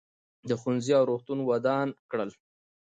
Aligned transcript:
ده 0.47 0.55
ښوونځي 0.61 0.91
او 0.99 1.03
روغتونونه 1.09 1.43
ودان 1.51 1.87
کړل. 2.11 2.29